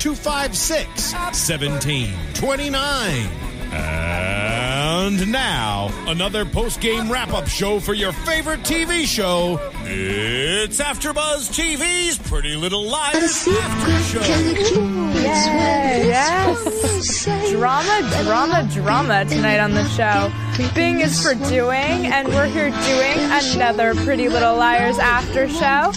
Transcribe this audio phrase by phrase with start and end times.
[0.00, 3.26] 256 1729.
[3.72, 9.58] And now, another post game wrap up show for your favorite TV show.
[9.84, 14.20] It's AfterBuzz TV's Pretty Little Liars After Show.
[16.04, 17.24] Yes.
[17.50, 20.30] drama, drama, drama tonight on the show.
[20.74, 25.92] Bing is for doing, and we're here doing another Pretty Little Liars after show.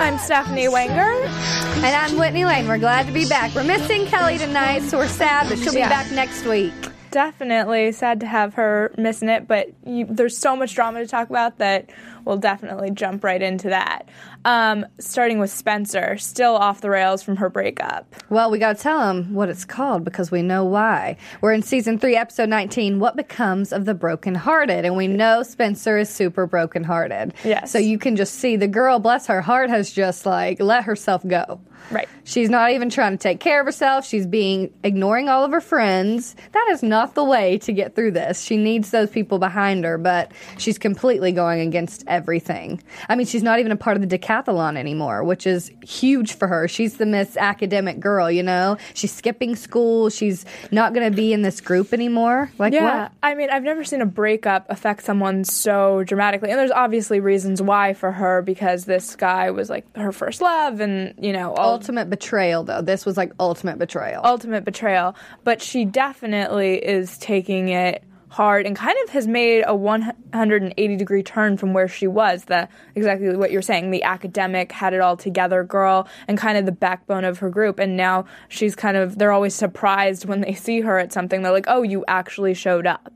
[0.00, 1.02] I'm Stephanie Wenger.
[1.02, 2.66] And I'm Whitney Lane.
[2.66, 3.54] We're glad to be back.
[3.54, 5.88] We're missing Kelly tonight, so we're sad, but she'll Yeah.
[5.88, 6.72] be back next week.
[7.10, 11.28] Definitely sad to have her missing it, but you, there's so much drama to talk
[11.28, 11.90] about that
[12.24, 14.08] we'll definitely jump right into that.
[14.44, 18.14] Um, starting with Spencer, still off the rails from her breakup.
[18.30, 21.18] Well, we got to tell them what it's called because we know why.
[21.42, 24.84] We're in season three, episode 19, What Becomes of the Brokenhearted?
[24.86, 27.34] And we know Spencer is super brokenhearted.
[27.44, 27.70] Yes.
[27.70, 31.26] So you can just see the girl, bless her heart, has just like let herself
[31.26, 31.60] go.
[31.90, 32.08] Right.
[32.24, 34.06] She's not even trying to take care of herself.
[34.06, 36.36] She's being ignoring all of her friends.
[36.52, 38.42] That is not the way to get through this.
[38.42, 42.80] She needs those people behind her, but she's completely going against everything.
[43.08, 46.48] I mean, she's not even a part of the decathlon anymore, which is huge for
[46.48, 46.68] her.
[46.68, 48.76] She's the Miss Academic girl, you know?
[48.94, 50.10] She's skipping school.
[50.10, 52.50] She's not going to be in this group anymore.
[52.58, 53.12] Like Yeah, what?
[53.22, 57.60] I mean, I've never seen a breakup affect someone so dramatically, and there's obviously reasons
[57.60, 61.70] why for her because this guy was like her first love, and you know, all
[61.80, 62.82] Ultimate betrayal, though.
[62.82, 64.22] This was like ultimate betrayal.
[64.24, 65.14] ultimate betrayal.
[65.44, 71.22] But she definitely is taking it hard and kind of has made a 180 degree
[71.22, 72.44] turn from where she was.
[72.44, 76.64] The exactly what you're saying, the academic had it all together girl, and kind of
[76.64, 77.78] the backbone of her group.
[77.78, 81.42] And now she's kind of they're always surprised when they see her at something.
[81.42, 83.12] They're like, "Oh, you actually showed up."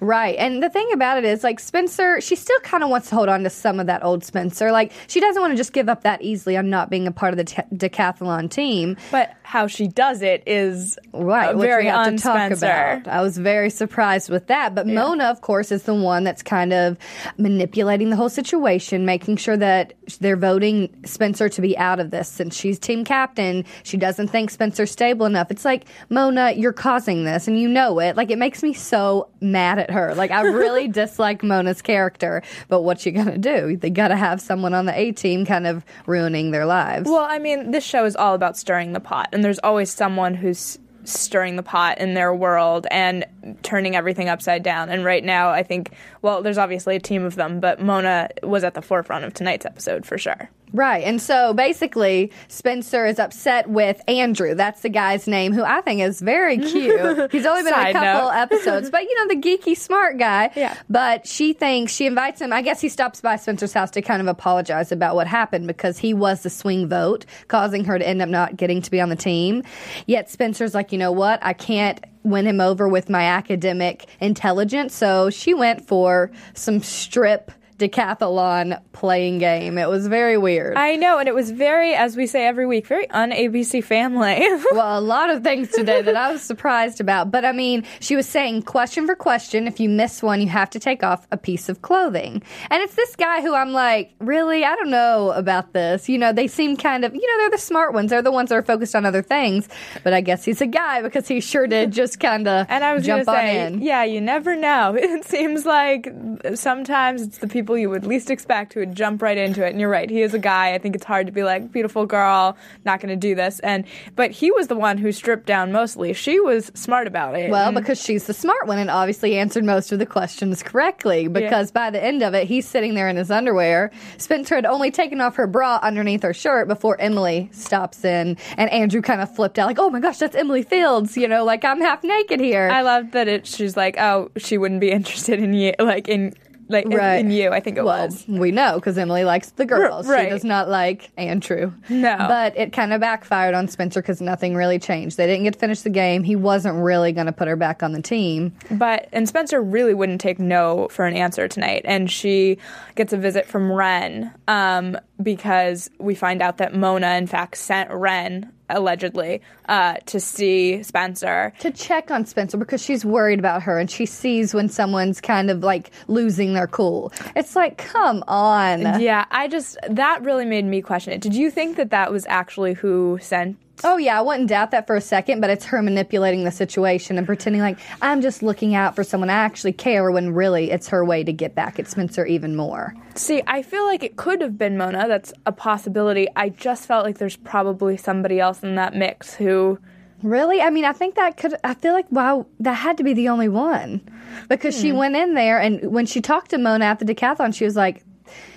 [0.00, 0.36] Right.
[0.38, 3.28] And the thing about it is, like, Spencer, she still kind of wants to hold
[3.28, 4.70] on to some of that old Spencer.
[4.70, 7.32] Like, she doesn't want to just give up that easily on not being a part
[7.32, 8.96] of the te- decathlon team.
[9.10, 11.54] But how she does it is Right.
[11.54, 13.02] uh, very un Spencer.
[13.06, 14.74] I was very surprised with that.
[14.74, 16.98] But Mona, of course, is the one that's kind of
[17.38, 22.28] manipulating the whole situation, making sure that they're voting Spencer to be out of this
[22.28, 23.64] since she's team captain.
[23.82, 25.50] She doesn't think Spencer's stable enough.
[25.50, 28.16] It's like, Mona, you're causing this and you know it.
[28.16, 30.14] Like, it makes me so mad at her.
[30.14, 32.42] Like, I really dislike Mona's character.
[32.68, 33.76] But what you gonna do?
[33.76, 37.08] They gotta have someone on the A team kind of ruining their lives.
[37.08, 40.34] Well, I mean, this show is all about stirring the pot, and there's always someone
[40.34, 43.24] who's stirring the pot in their world and
[43.62, 44.88] turning everything upside down.
[44.88, 45.92] And right now, I think,
[46.22, 49.64] well, there's obviously a team of them, but Mona was at the forefront of tonight's
[49.64, 50.50] episode for sure.
[50.72, 51.04] Right.
[51.04, 54.54] And so basically, Spencer is upset with Andrew.
[54.54, 57.32] That's the guy's name, who I think is very cute.
[57.32, 58.36] He's only been on a couple note.
[58.36, 60.50] episodes, but you know, the geeky smart guy.
[60.54, 60.76] Yeah.
[60.90, 64.20] But she thinks, she invites him, I guess he stops by Spencer's house to kind
[64.20, 68.20] of apologize about what happened because he was the swing vote, causing her to end
[68.20, 69.62] up not getting to be on the team.
[70.06, 71.38] Yet Spencer's like, you know what?
[71.42, 74.94] I can't win him over with my academic intelligence.
[74.94, 79.78] So she went for some strip decathlon playing game.
[79.78, 80.76] It was very weird.
[80.76, 84.38] I know, and it was very, as we say every week, very un ABC family.
[84.72, 87.30] well, a lot of things today that I was surprised about.
[87.30, 89.66] But I mean, she was saying question for question.
[89.66, 92.42] If you miss one, you have to take off a piece of clothing.
[92.70, 94.64] And it's this guy who I'm like, really?
[94.64, 96.08] I don't know about this.
[96.08, 98.10] You know, they seem kind of, you know, they're the smart ones.
[98.10, 99.68] They're the ones that are focused on other things.
[100.04, 102.94] But I guess he's a guy because he sure did just kind of and I
[102.94, 103.82] was jump gonna on say, in.
[103.82, 104.96] yeah, you never know.
[105.16, 106.08] It seems like
[106.54, 109.70] sometimes it's the people you would least expect who would jump right into it.
[109.70, 110.74] And you're right, he is a guy.
[110.74, 113.60] I think it's hard to be like, beautiful girl, not going to do this.
[113.60, 113.84] And
[114.14, 116.12] but he was the one who stripped down mostly.
[116.12, 117.50] She was smart about it.
[117.50, 117.74] Well, mm.
[117.74, 121.28] because she's the smart one and obviously answered most of the questions correctly.
[121.28, 123.90] Because by the end of it, he's sitting there in his underwear.
[124.18, 128.70] Spencer had only taken off her bra underneath her shirt before Emily stops in, and
[128.70, 131.64] Andrew kind of flipped out, like, "Oh my gosh, that's Emily Fields!" You know, like
[131.64, 132.68] I'm half naked here.
[132.70, 133.46] I love that it.
[133.46, 136.34] She's like, oh, she wouldn't be interested in you, like in
[136.68, 137.16] like in- Right.
[137.16, 137.50] in, you.
[137.50, 138.24] I think it well, was.
[138.28, 140.06] we know because Emily likes the girls.
[140.06, 140.24] right.
[140.24, 141.72] She does not like Andrew.
[141.88, 142.16] No.
[142.18, 145.16] But it kind of backfired on Spencer because nothing really changed.
[145.16, 146.22] They didn't get to finish the game.
[146.24, 148.52] He wasn't really going to put her back on the team.
[148.70, 152.58] But and Spencer really wouldn't take no for an answer tonight, and she
[152.94, 157.90] gets a visit from Wren um, because we find out that Mona in fact sent
[157.90, 161.52] Wren allegedly uh, to see Spencer.
[161.60, 165.50] to check on Spencer because she's worried about her and she sees when someone's kind
[165.50, 167.12] of like losing their cool.
[167.34, 169.00] It's like, come on.
[169.00, 171.20] Yeah, I just that really made me question it.
[171.20, 173.56] Did you think that that was actually who sent?
[173.84, 177.18] Oh, yeah, I wouldn't doubt that for a second, but it's her manipulating the situation
[177.18, 180.88] and pretending like I'm just looking out for someone I actually care when really it's
[180.88, 182.94] her way to get back at Spencer even more.
[183.14, 185.06] See, I feel like it could have been Mona.
[185.08, 186.26] That's a possibility.
[186.36, 189.78] I just felt like there's probably somebody else in that mix who.
[190.22, 190.62] Really?
[190.62, 193.28] I mean, I think that could, I feel like, wow, that had to be the
[193.28, 194.00] only one.
[194.48, 194.96] Because she Hmm.
[194.96, 198.02] went in there and when she talked to Mona at the decathlon, she was like,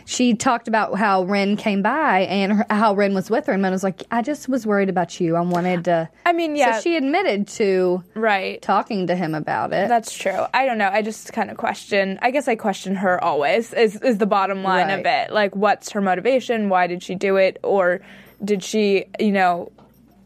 [0.09, 3.53] she talked about how Wren came by and her, how Wren was with her.
[3.53, 5.35] And Mona was like, I just was worried about you.
[5.35, 6.09] I wanted to.
[6.25, 8.59] I mean, yeah, So she admitted to right.
[8.59, 9.87] talking to him about it.
[9.87, 10.47] That's true.
[10.51, 10.89] I don't know.
[10.91, 12.17] I just kind of question.
[12.23, 13.71] I guess I question her always.
[13.71, 15.31] Is is the bottom line of it?
[15.31, 16.69] Like, what's her motivation?
[16.69, 17.59] Why did she do it?
[17.61, 18.01] Or
[18.43, 19.71] did she, you know,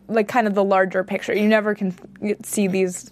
[0.08, 1.36] like kind of the larger picture?
[1.36, 1.94] You never can
[2.46, 3.12] see these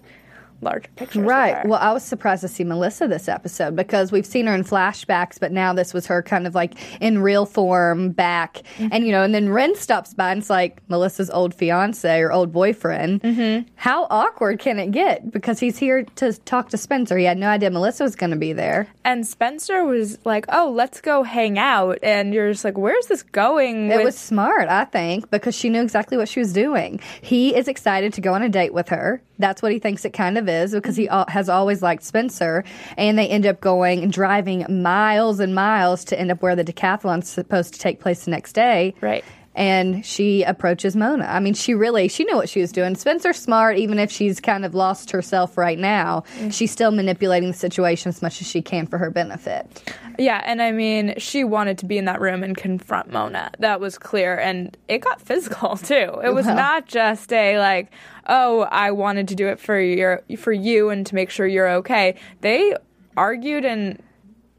[0.61, 1.23] larger pictures.
[1.23, 1.65] Right.
[1.65, 5.39] Well, I was surprised to see Melissa this episode because we've seen her in flashbacks,
[5.39, 8.61] but now this was her kind of like in real form back.
[8.79, 12.31] And, you know, and then Wren stops by and it's like Melissa's old fiance or
[12.31, 13.21] old boyfriend.
[13.21, 13.69] Mm-hmm.
[13.75, 15.31] How awkward can it get?
[15.31, 17.17] Because he's here to talk to Spencer.
[17.17, 18.87] He had no idea Melissa was going to be there.
[19.03, 23.23] and Spencer was like, "Oh, let's go hang out," and you're just like, "Where's this
[23.23, 26.99] going?" It with- was smart, I think, because she knew exactly what she was doing.
[27.21, 29.21] He is excited to go on a date with her.
[29.39, 31.29] That's what he thinks it kind of is because he mm-hmm.
[31.31, 32.63] has always liked Spencer.
[32.97, 36.63] And they end up going and driving miles and miles to end up where the
[36.63, 38.93] decathlon's supposed to take place the next day.
[39.01, 39.23] Right.
[39.53, 41.25] And she approaches Mona.
[41.25, 42.95] I mean, she really she knew what she was doing.
[42.95, 46.23] Spencer's smart, even if she's kind of lost herself right now.
[46.37, 46.49] Mm-hmm.
[46.51, 49.91] She's still manipulating the situation as much as she can for her benefit.
[50.17, 53.51] Yeah, and I mean, she wanted to be in that room and confront Mona.
[53.59, 56.21] That was clear, and it got physical too.
[56.23, 56.55] It was Well.
[56.55, 57.91] not just a like,
[58.27, 61.69] oh, I wanted to do it for your for you and to make sure you're
[61.75, 62.15] okay.
[62.41, 62.75] They
[63.17, 64.01] argued, and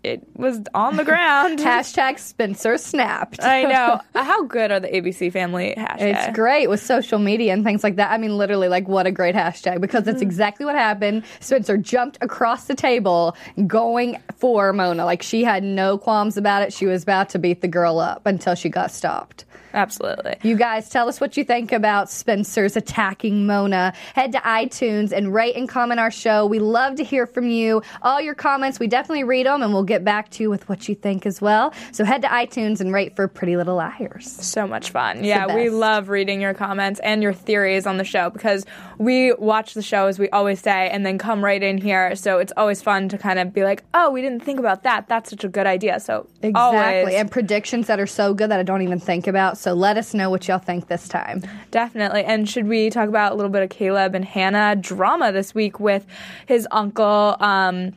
[0.02, 1.58] it was on the ground.
[1.60, 3.42] Hashtag Spencer snapped.
[3.42, 4.00] I know.
[4.14, 6.00] How good are the ABC family hashtags?
[6.00, 8.10] It's great with social media and things like that.
[8.10, 10.22] I mean, literally, like, what a great hashtag because that's mm.
[10.22, 11.24] exactly what happened.
[11.40, 13.36] Spencer jumped across the table
[13.66, 15.04] going for Mona.
[15.04, 16.72] Like, she had no qualms about it.
[16.72, 19.44] She was about to beat the girl up until she got stopped.
[19.74, 20.36] Absolutely.
[20.42, 23.92] You guys, tell us what you think about Spencer's attacking Mona.
[24.14, 26.46] Head to iTunes and rate and comment our show.
[26.46, 27.82] We love to hear from you.
[28.02, 30.88] All your comments, we definitely read them and we'll get back to you with what
[30.88, 31.72] you think as well.
[31.92, 34.30] So head to iTunes and rate for Pretty Little Liars.
[34.30, 35.24] So much fun.
[35.24, 38.64] Yeah, we love reading your comments and your theories on the show because
[38.98, 42.14] we watch the show, as we always say, and then come right in here.
[42.14, 45.08] So it's always fun to kind of be like, oh, we didn't think about that.
[45.08, 46.00] That's such a good idea.
[46.00, 46.60] So Exactly.
[46.60, 49.58] always, And predictions that are so good that I don't even think about.
[49.62, 51.40] So let us know what y'all think this time.
[51.70, 52.24] definitely.
[52.24, 55.78] And should we talk about a little bit of Caleb and Hannah drama this week
[55.78, 56.04] with
[56.46, 57.36] his uncle?
[57.38, 57.92] Um,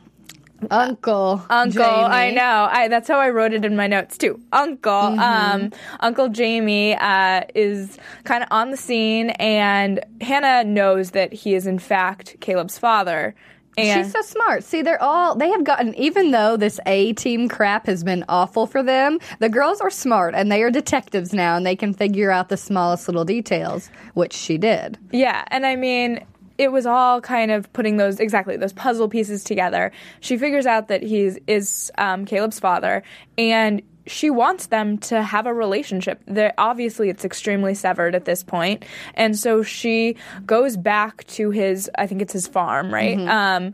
[0.70, 1.44] Uncle.
[1.50, 2.04] Uncle, Jamie.
[2.04, 2.68] I know.
[2.70, 4.40] I that's how I wrote it in my notes too.
[4.52, 5.18] Uncle, Mm-hmm.
[5.20, 11.54] um, Uncle Jamie uh, is kind of on the scene, and Hannah knows that he
[11.54, 13.34] is in fact Caleb's father.
[13.76, 14.64] And She's so smart.
[14.64, 18.66] See, they're all, they have gotten, even though this A team crap has been awful
[18.66, 22.30] for them, the girls are smart and they are detectives now and they can figure
[22.30, 24.98] out the smallest little details, which she did.
[25.12, 26.24] yeah, and I mean,
[26.58, 29.92] it was all kind of putting those exactly those puzzle pieces together.
[30.20, 33.02] She figures out that he's is um, Caleb's father,
[33.36, 36.22] and she wants them to have a relationship.
[36.26, 38.84] They're, obviously, it's extremely severed at this point,
[39.14, 41.90] and so she goes back to his.
[41.98, 43.18] I think it's his farm, right?
[43.18, 43.72] Um,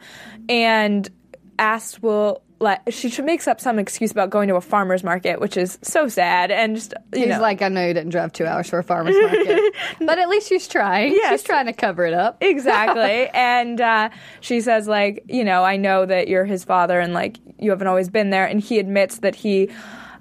[0.48, 1.08] and
[1.58, 5.56] asks, "Will." Let, she makes up some excuse about going to a farmer's market, which
[5.56, 8.46] is so sad, and just you He's know, like, I know you didn't drive two
[8.46, 11.10] hours for a farmer's market, but at least she's trying.
[11.10, 11.32] Yes.
[11.32, 12.36] She's trying to cover it up.
[12.40, 14.10] exactly and uh,
[14.40, 17.88] she says like you know i know that you're his father and like you haven't
[17.88, 19.68] always been there and he admits that he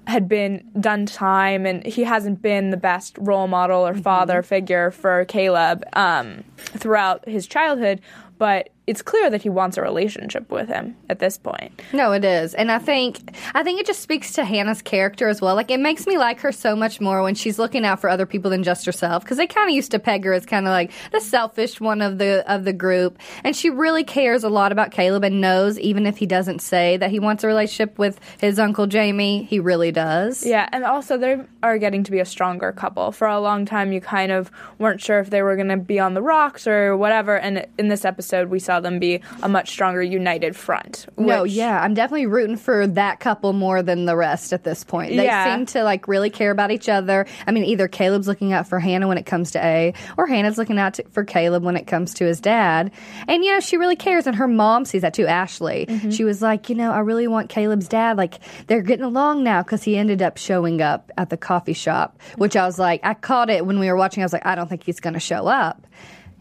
[0.06, 4.90] had been done time and he hasn't been the best role model or father figure
[4.90, 8.00] for caleb um, throughout his childhood
[8.38, 12.24] but it's clear that he wants a relationship with him at this point No, it
[12.24, 13.18] is, and I think
[13.54, 15.54] I think it just speaks to Hannah's character as well.
[15.54, 18.26] Like it makes me like her so much more when she's looking out for other
[18.26, 19.22] people than just herself.
[19.22, 22.02] Because they kind of used to peg her as kind of like the selfish one
[22.02, 25.78] of the of the group, and she really cares a lot about Caleb and knows
[25.78, 29.58] even if he doesn't say that he wants a relationship with his uncle Jamie, he
[29.60, 30.44] really does.
[30.44, 33.12] Yeah, and also they are getting to be a stronger couple.
[33.12, 35.98] For a long time, you kind of weren't sure if they were going to be
[35.98, 37.38] on the rocks or whatever.
[37.38, 41.06] And in this episode, we saw them be a much stronger, united front.
[41.16, 45.10] No, yeah, I'm definitely rooting for that couple more than the rest at this point.
[45.16, 45.54] They Yeah.
[45.54, 47.26] seem to like really care about each other.
[47.46, 50.58] I mean, either Caleb's looking out for Hannah when it comes to A, or Hannah's
[50.58, 52.90] looking out to, for Caleb when it comes to his dad.
[53.28, 55.26] And you know, she really cares, and her mom sees that too.
[55.26, 56.10] Ashley, mm-hmm.
[56.10, 58.16] she was like, you know, I really want Caleb's dad.
[58.16, 62.20] Like they're getting along now because he ended up showing up at the coffee shop,
[62.36, 64.22] which I was like, I caught it when we were watching.
[64.22, 65.86] I was like, I don't think he's going to show up.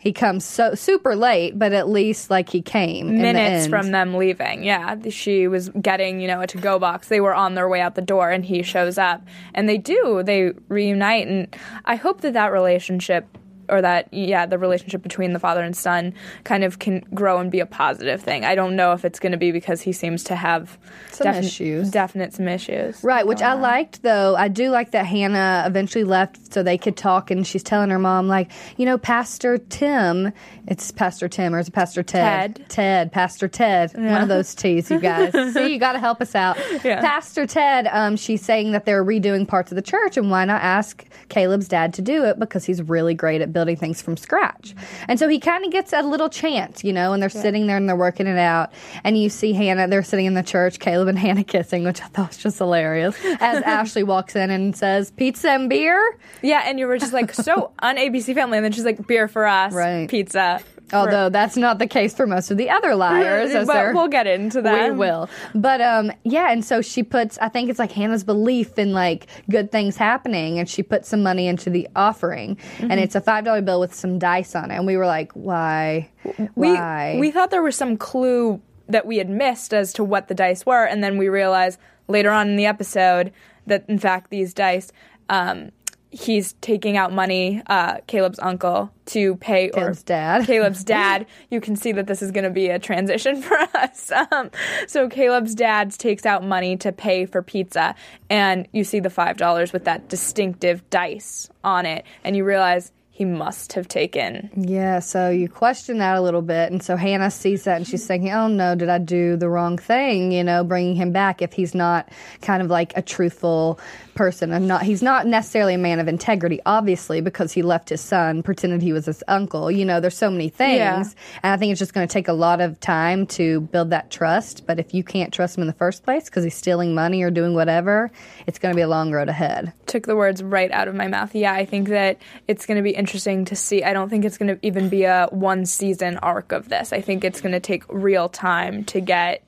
[0.01, 4.63] He comes so super late, but at least like he came minutes from them leaving.
[4.63, 7.07] Yeah, she was getting, you know, a to-go box.
[7.07, 9.21] They were on their way out the door, and he shows up,
[9.53, 10.23] and they do.
[10.23, 11.55] They reunite, and
[11.85, 13.27] I hope that that relationship.
[13.71, 16.13] Or that, yeah, the relationship between the father and son
[16.43, 18.43] kind of can grow and be a positive thing.
[18.43, 20.77] I don't know if it's going to be because he seems to have
[21.11, 21.89] Some issues.
[21.89, 23.01] definite some issues.
[23.03, 23.61] Right, which I on.
[23.61, 24.35] liked though.
[24.35, 27.99] I do like that Hannah eventually left so they could talk, and she's telling her
[27.99, 30.33] mom, like, you know, Pastor Tim,
[30.67, 32.55] it's Pastor Tim or is it Pastor Ted?
[32.57, 32.69] Ted.
[32.69, 33.93] Ted, Pastor Ted.
[33.93, 35.31] One of those T's, you guys.
[35.53, 36.57] See, you got to help us out.
[36.83, 36.99] Yeah.
[36.99, 40.61] Pastor Ted, um, she's saying that they're redoing parts of the church, and why not
[40.61, 44.73] ask Caleb's dad to do it because he's really great at building things from scratch.
[45.07, 47.77] And so he kind of gets a little chance, you know, and they're sitting there
[47.77, 48.71] and they're working it out,
[49.03, 52.07] and you see Hannah, they're sitting in the church, Caleb and Hannah kissing, which I
[52.07, 53.15] thought was just hilarious.
[53.39, 57.33] As Ashley walks in and says, "Pizza and beer." Yeah, and you were just like
[57.33, 60.09] so un ABC family, and then she's like beer for us, Right.
[60.09, 60.61] pizza.
[60.93, 64.27] Although that's not the case for most of the other liars, but they're- we'll get
[64.27, 64.91] into that.
[64.91, 65.29] We will.
[65.55, 69.27] But um yeah, and so she puts I think it's like Hannah's belief in like
[69.49, 72.91] good things happening and she put some money into the offering Mm-hmm.
[72.91, 74.75] and it's a five dollar bill with some dice on it.
[74.75, 76.09] And we were like, Why?
[76.55, 77.17] we Why?
[77.19, 80.65] we thought there was some clue that we had missed as to what the dice
[80.65, 81.79] were, and then we realized
[82.09, 83.31] later on in the episode
[83.67, 84.91] that in fact these dice,
[85.29, 85.71] um,
[86.11, 90.45] he's taking out money, uh, Caleb's uncle, to pay Caleb's dad.
[90.45, 91.25] Caleb's dad.
[91.49, 94.11] You can see that this is going to be a transition for us.
[94.11, 94.51] Um,
[94.87, 97.95] so Caleb's dad takes out money to pay for pizza,
[98.29, 102.91] and you see the five dollars with that distinctive dice on it, and you realize
[103.21, 106.71] he must have taken Yeah, so you question that a little bit.
[106.71, 109.77] And so Hannah sees that and she's thinking, oh no, did I do the wrong
[109.77, 110.31] thing?
[110.31, 112.09] You know, bringing him back if he's not
[112.41, 113.79] kind of like a truthful
[114.13, 118.01] person and not, he's not necessarily a man of integrity, obviously, because he left his
[118.01, 119.71] son, pretended he was his uncle.
[119.71, 120.77] You know, there's so many things.
[120.77, 121.03] Yeah.
[121.43, 124.11] And I think it's just going to take a lot of time to build that
[124.11, 124.65] trust.
[124.65, 127.31] But if you can't trust him in the first place because he's stealing money or
[127.31, 128.11] doing whatever,
[128.47, 129.73] it's going to be a long road ahead.
[129.85, 131.33] took the words right out of my mouth.
[131.35, 133.83] Yeah, I think that it's going to be interesting to see.
[133.83, 136.93] I don't think it's going to even be a one season arc of this.
[136.93, 139.43] I think it's going to take real time to get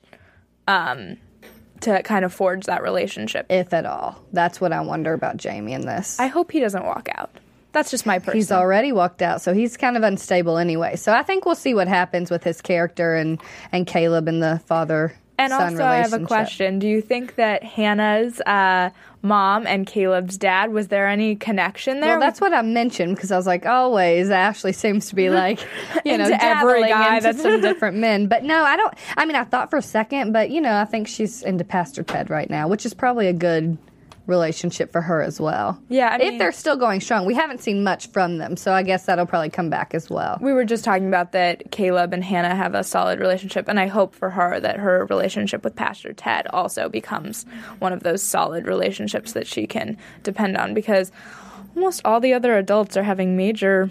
[0.66, 1.18] um
[1.80, 3.46] to kind of forge that relationship.
[3.48, 4.22] If at all.
[4.32, 6.18] That's what I wonder about Jamie in this.
[6.18, 7.30] I hope he doesn't walk out.
[7.72, 8.36] That's just my personal.
[8.36, 10.94] He's already walked out, so he's kind of unstable anyway.
[10.94, 13.40] So I think we'll see what happens with his character and
[13.72, 16.78] and Caleb and the father and also, I have a question.
[16.78, 18.90] Do you think that Hannah's uh,
[19.22, 22.10] mom and Caleb's dad was there any connection there?
[22.10, 25.60] Well, that's what I mentioned because I was like, always Ashley seems to be like,
[26.04, 28.28] you know, every guy into that's- some different men.
[28.28, 28.94] But no, I don't.
[29.16, 32.02] I mean, I thought for a second, but you know, I think she's into Pastor
[32.02, 33.76] Ted right now, which is probably a good
[34.26, 35.80] relationship for her as well.
[35.88, 38.82] Yeah, I if they're still going strong, we haven't seen much from them, so I
[38.82, 40.38] guess that'll probably come back as well.
[40.40, 43.86] we were just talking about that Caleb and Hannah have a solid relationship, and I
[43.86, 47.44] hope for her that her relationship with Pastor Ted also becomes
[47.78, 51.12] one of those solid relationships that she can depend on because
[51.76, 53.90] almost all the other adults are having major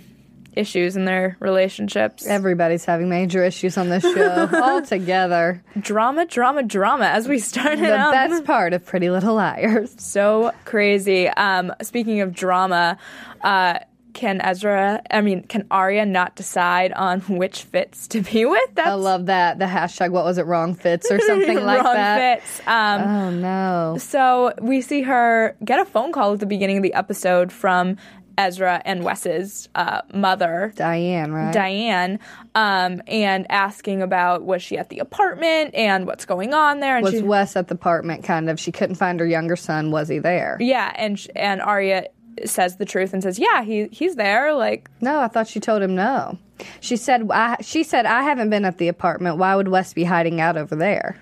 [0.56, 2.26] issues in their relationships.
[2.28, 5.64] Everybody's having major issues on this show all together.
[5.80, 7.06] drama, drama, drama.
[7.06, 8.12] As we started The out.
[8.12, 9.94] best part of Pretty Little Liars.
[9.98, 11.28] so crazy.
[11.28, 12.98] Um, speaking of drama,
[13.42, 13.80] uh,
[14.14, 18.76] can Ezra, I mean, can Aria not decide on which Fitz to be with?
[18.76, 19.58] That's I love that.
[19.58, 22.42] The hashtag, what was it, wrong Fitz or something like wrong that.
[22.44, 22.62] Fitz.
[22.68, 23.98] Um, Oh, no.
[23.98, 27.98] So we see her get a phone call at the beginning of the episode from
[28.38, 31.54] Ezra and Wes's uh, mother, Diane, right?
[31.54, 32.20] Diane,
[32.56, 36.98] um, and asking about was she at the apartment and what's going on there.
[36.98, 38.60] And was she, Wes at the apartment kind of?
[38.60, 39.92] She couldn't find her younger son.
[39.92, 40.58] Was he there?
[40.60, 42.08] yeah, and and Arya
[42.46, 44.54] says the truth and says, yeah, he he's there.
[44.56, 46.38] Like No, I thought she told him no.
[46.80, 49.38] She said, I, she said, I haven't been at the apartment.
[49.38, 51.18] Why would Wes be hiding out over there?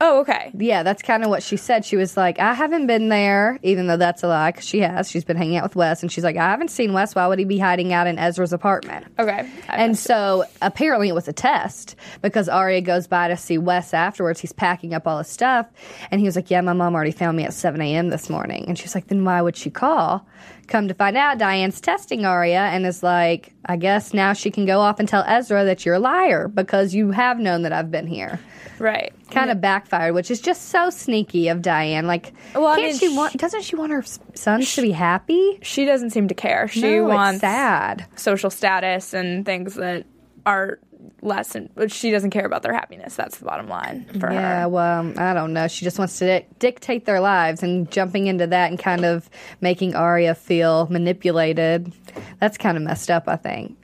[0.00, 0.50] Oh, okay.
[0.58, 1.84] Yeah, that's kind of what she said.
[1.84, 5.10] She was like, I haven't been there, even though that's a lie, because she has.
[5.10, 7.14] She's been hanging out with Wes, and she's like, I haven't seen Wes.
[7.14, 9.06] Why would he be hiding out in Ezra's apartment?
[9.18, 9.48] Okay.
[9.68, 13.94] I And so apparently it was a test because Aria goes by to see Wes
[13.94, 14.40] afterwards.
[14.40, 15.66] He's packing up all his stuff.
[16.10, 18.08] And he was like, Yeah, my mom already found me at 7 a.m.
[18.08, 18.64] this morning.
[18.66, 20.26] And she's like, Then why would she call?
[20.66, 24.64] Come to find out, Diane's testing Aria and is like, I guess now she can
[24.66, 27.90] go off and tell Ezra that you're a liar because you have known that I've
[27.90, 28.40] been here.
[28.78, 29.12] right.
[29.34, 32.06] Kind of backfired, which is just so sneaky of Diane.
[32.06, 33.36] Like, Well, I can't mean, she sh- want?
[33.36, 35.58] Doesn't she want her sons to be happy?
[35.62, 36.68] She doesn't seem to care.
[36.68, 38.06] She no, wants sad.
[38.16, 40.06] social status and things that
[40.46, 40.78] are
[41.20, 43.14] less, and she doesn't care about their happiness.
[43.16, 44.40] That's the bottom line for Yeah, her.
[44.60, 45.68] Yeah well, um, I don't know.
[45.68, 49.28] She just wants to di- dictate their lives and jumping into that and kind of
[49.60, 51.92] making Aria feel manipulated.
[52.40, 53.76] That's kind of messed up, I think.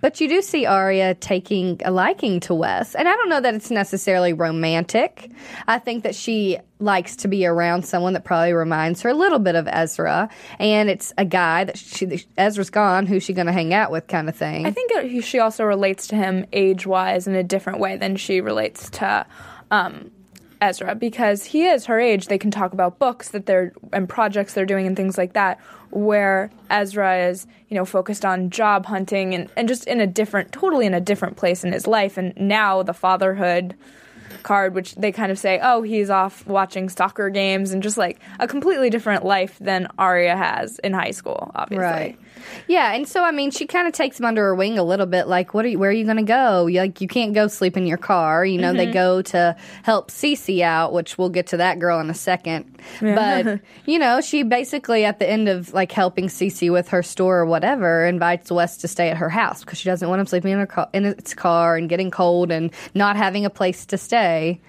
[0.00, 2.94] But you do see Aria taking a liking to Wes.
[2.94, 5.30] And I don't know that it's necessarily romantic.
[5.66, 9.38] I think that she likes to be around someone that probably reminds her a little
[9.38, 10.30] bit of Ezra.
[10.58, 14.06] And it's a guy that she, Ezra's gone, who's she going to hang out with
[14.06, 14.66] kind of thing.
[14.66, 18.16] I think that she also relates to him age wise in a different way than
[18.16, 19.26] she relates to
[19.70, 20.10] um,
[20.60, 22.28] Ezra because he is her age.
[22.28, 25.60] They can talk about books that they're and projects they're doing and things like that.
[25.90, 30.52] Where Ezra is, you know, focused on job hunting and, and just in a different,
[30.52, 32.16] totally in a different place in his life.
[32.16, 33.74] And now the fatherhood
[34.42, 38.18] card, which they kind of say, oh, he's off watching soccer games and just like
[38.38, 41.84] a completely different life than Aria has in high school, obviously.
[41.84, 42.18] Right.
[42.68, 45.06] Yeah, and so I mean, she kind of takes him under her wing a little
[45.06, 45.26] bit.
[45.26, 45.78] Like, what are you?
[45.78, 46.66] Where are you going to go?
[46.66, 48.44] You, like, you can't go sleep in your car.
[48.44, 48.92] You know, they mm-hmm.
[48.92, 52.69] go to help Cece out, which we'll get to that girl in a second.
[53.00, 57.38] But you know, she basically at the end of like helping Cece with her store
[57.38, 60.52] or whatever, invites Wes to stay at her house because she doesn't want him sleeping
[60.52, 63.98] in her car, in its car and getting cold and not having a place to
[63.98, 64.60] stay.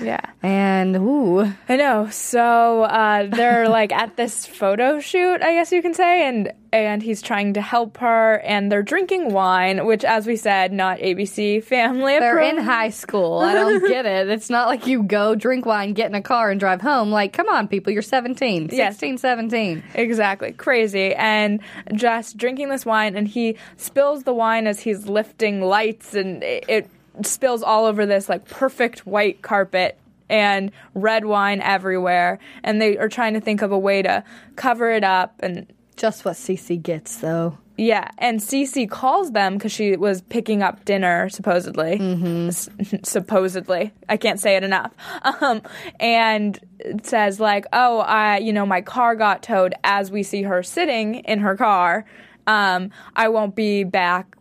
[0.00, 0.20] Yeah.
[0.42, 2.08] And ooh, I know.
[2.10, 7.02] So uh, they're like at this photo shoot, I guess you can say, and and
[7.02, 11.64] he's trying to help her, and they're drinking wine, which, as we said, not ABC
[11.64, 12.18] family.
[12.18, 13.38] They're appro- in high school.
[13.38, 14.28] I don't get it.
[14.28, 17.10] It's not like you go drink wine, get in a car, and drive home.
[17.10, 18.94] Like, come on, people, you're 17, Yes.
[18.94, 19.82] 16, 17.
[19.94, 21.60] Exactly, crazy, and
[21.94, 26.64] just drinking this wine, and he spills the wine as he's lifting lights, and it,
[26.68, 26.90] it
[27.22, 29.98] spills all over this like perfect white carpet.
[30.28, 34.24] And red wine everywhere, and they are trying to think of a way to
[34.56, 35.36] cover it up.
[35.38, 37.58] And Just what Cece gets, though.
[37.78, 41.98] Yeah, and Cece calls them because she was picking up dinner, supposedly.
[41.98, 42.96] Mm-hmm.
[43.04, 44.92] supposedly, I can't say it enough.
[45.40, 45.62] Um,
[46.00, 46.58] and
[47.04, 51.16] says like, "Oh, I, you know, my car got towed." As we see her sitting
[51.16, 52.04] in her car,
[52.46, 54.34] um, I won't be back.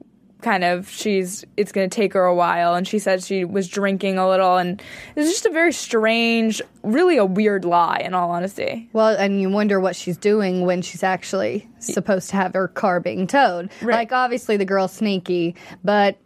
[0.46, 1.44] Kind of, she's.
[1.58, 4.58] It's going to take her a while, and she said she was drinking a little,
[4.58, 4.80] and
[5.16, 8.04] it's just a very strange, really a weird lie.
[8.06, 12.36] In all honesty, Well, and you wonder what she's doing when she's actually supposed to
[12.36, 13.72] have her car being towed.
[13.82, 13.96] Right.
[13.96, 16.20] Like, obviously, the girl's sneaky, but,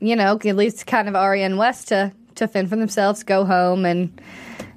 [0.00, 3.44] you know, at least kind of Aria and Wes to, to fend for themselves, go
[3.44, 4.18] home, and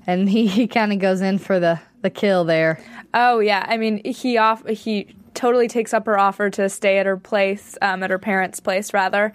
[0.08, 2.84] and he, he kind of goes in for the, the kill there.
[3.14, 7.06] Oh yeah, I mean he off he totally takes up her offer to stay at
[7.06, 9.32] her place, um, at her parents' place rather.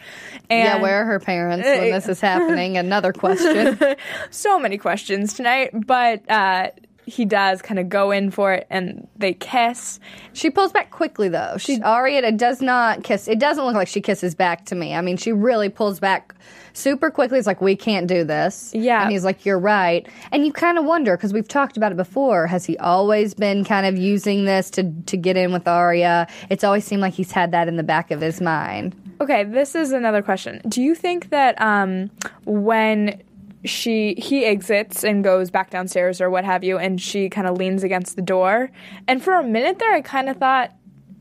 [0.51, 2.77] And yeah, where are her parents when this is happening?
[2.77, 3.79] Another question.
[4.31, 6.69] so many questions tonight, but uh,
[7.07, 10.01] he does kind of go in for it, and they kiss.
[10.33, 11.57] She pulls back quickly though.
[11.59, 13.29] She Aria does not kiss.
[13.29, 14.95] It doesn't look like she kisses back to me.
[14.95, 16.35] I mean, she really pulls back
[16.73, 17.39] super quickly.
[17.39, 18.73] It's like we can't do this.
[18.75, 19.03] Yeah.
[19.03, 21.97] and he's like, "You're right." And you kind of wonder because we've talked about it
[21.97, 22.47] before.
[22.47, 26.27] Has he always been kind of using this to to get in with Aria?
[26.51, 28.95] It's always seemed like he's had that in the back of his mind.
[29.21, 30.61] Okay, this is another question.
[30.69, 32.11] Do you think that um,
[32.45, 33.23] when
[33.65, 37.57] she he exits and goes back downstairs or what have you, and she kind of
[37.57, 38.71] leans against the door,
[39.09, 40.73] and for a minute there, I kind of thought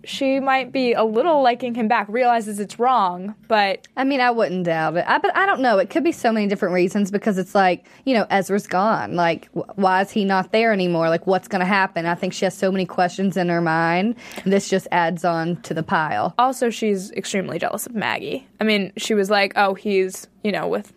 [0.06, 4.32] she might be a little liking him back, realizes it's wrong, but I mean, I
[4.32, 5.06] wouldn't doubt it.
[5.08, 5.78] I, but I don't know.
[5.78, 9.16] It could be so many different reasons because it's like, you know, Ezra's gone.
[9.16, 11.10] Like, wh- why is he not there anymore?
[11.10, 12.06] Like, what's going to happen?
[12.06, 14.16] I think she has so many questions in her mind.
[14.46, 16.34] This just adds on to the pile.
[16.38, 18.46] also she's extremely jealous of Maggie.
[18.60, 20.92] I mean, she was like, "Oh, he's you know with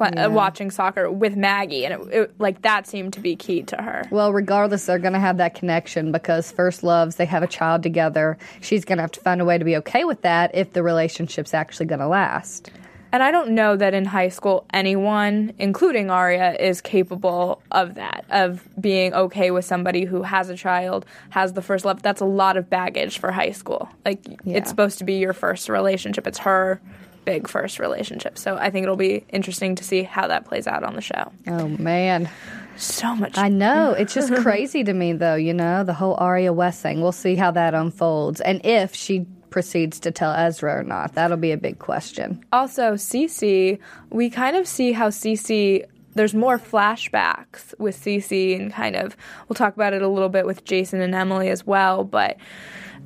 [0.00, 0.26] Yeah.
[0.26, 3.76] uh, watching soccer with Maggie," and it, it, like that seemed to be key to
[3.76, 4.04] her.
[4.10, 7.82] Well, regardless, they're going to have that connection because first loves, they have a child
[7.82, 8.38] together.
[8.60, 10.82] She's going to have to find a way to be okay with that if the
[10.82, 12.70] relationship's actually going to last.
[13.10, 18.26] And I don't know that in high school anyone, including Aria, is capable of that,
[18.28, 22.02] of being okay with somebody who has a child, has the first love.
[22.02, 23.88] That's a lot of baggage for high school.
[24.04, 24.58] Like, Yeah.
[24.58, 26.82] it's supposed to be your first relationship, it's her
[27.28, 28.38] big first relationship.
[28.38, 31.30] So I think it'll be interesting to see how that plays out on the show.
[31.46, 32.30] Oh, man.
[32.76, 33.36] So much.
[33.36, 33.92] I know.
[33.92, 37.02] It's just crazy to me, though, you know, the whole Aria Wes thing.
[37.02, 38.40] We'll see how that unfolds.
[38.40, 42.42] And if she proceeds to tell Ezra or not, that'll be a big question.
[42.50, 45.84] also, Cece, we kind of see how Cece.
[46.14, 49.16] There's more flashbacks with Cece, and kind of
[49.48, 52.04] we'll talk about it a little bit with Jason and Emily as well.
[52.04, 52.38] But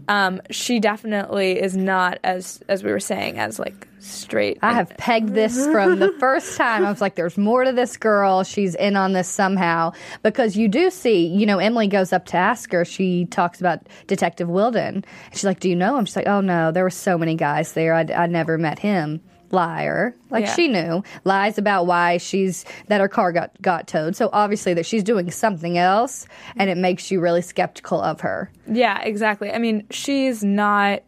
[0.08, 4.58] um, she definitely is not as as we were saying as like straight.
[4.62, 6.84] I have pegged this from the first time.
[6.84, 8.42] I was like, there's more to this girl.
[8.42, 9.92] She's in on this somehow.
[10.22, 12.84] Because you do see, you know, Emily goes up to ask her.
[12.84, 15.04] She talks about Detective Wilden.
[15.30, 16.04] She's like, Do you know him?
[16.04, 17.94] She's like, Oh, no, there were so many guys there.
[17.94, 19.20] I, I never met him.
[19.52, 20.14] Liar.
[20.30, 20.54] Like Yeah.
[20.54, 21.04] she knew.
[21.24, 24.16] Lies about why she's, that her car got, got towed.
[24.16, 26.26] So obviously that she's doing something else.
[26.56, 28.50] And it makes you really skeptical of her.
[28.66, 29.50] Yeah, exactly.
[29.52, 31.02] I mean, she's not.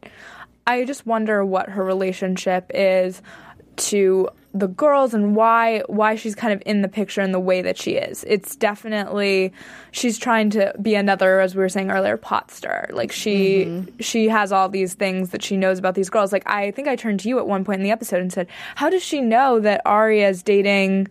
[0.66, 3.20] I just wonder what her relationship is
[3.76, 7.60] to the girls and why why she's kind of in the picture in the way
[7.60, 8.24] that she is.
[8.24, 9.52] It's definitely
[9.90, 12.88] she's trying to be another, as we were saying earlier, pot star.
[12.92, 13.98] Like she mm-hmm.
[14.00, 16.32] she has all these things that she knows about these girls.
[16.32, 18.46] Like I think I turned to you at one point in the episode and said,
[18.76, 21.08] "How does she know that Aria's dating?"